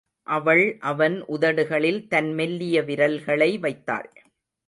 அவள் 0.27 0.77
அவன் 0.81 1.21
உதடுகளில் 1.27 2.07
தன் 2.07 2.33
மெல்லிய 2.33 2.81
விரல்களை 2.81 3.59
வைத்தாள். 3.59 4.09